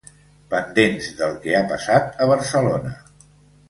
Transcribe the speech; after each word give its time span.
Pendents 0.53 1.11
del 1.21 1.37
que 1.45 1.55
ha 1.59 1.63
passat 1.75 2.21
a 2.27 2.33
Barcelona. 2.37 3.01